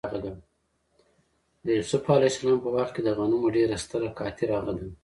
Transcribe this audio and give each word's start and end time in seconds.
د 1.65 1.65
یوسف 1.77 2.03
ع 2.09 2.17
په 2.63 2.69
وخت 2.75 2.91
کې 2.95 3.01
د 3.03 3.09
غنمو 3.17 3.53
ډېره 3.57 3.75
ستره 3.83 4.07
قحطي 4.17 4.45
راغلې 4.51 4.83
وه. 4.87 4.93